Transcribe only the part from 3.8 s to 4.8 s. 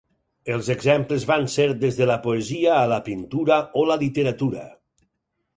o la literatura.